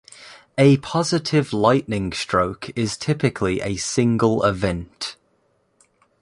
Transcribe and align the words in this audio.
A 0.57 0.77
positive 0.77 1.53
lightning 1.53 2.11
stroke 2.11 2.71
is 2.75 2.97
typically 2.97 3.61
a 3.61 3.75
single 3.75 4.41
event. 4.43 5.15